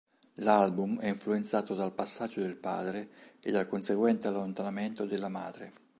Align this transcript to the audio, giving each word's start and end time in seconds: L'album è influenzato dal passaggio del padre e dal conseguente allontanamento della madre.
L'album 0.37 0.99
è 0.99 1.07
influenzato 1.09 1.75
dal 1.75 1.93
passaggio 1.93 2.39
del 2.39 2.55
padre 2.55 3.09
e 3.39 3.51
dal 3.51 3.67
conseguente 3.67 4.27
allontanamento 4.27 5.05
della 5.05 5.29
madre. 5.29 5.73